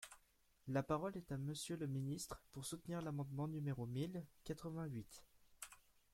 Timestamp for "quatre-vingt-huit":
4.45-5.23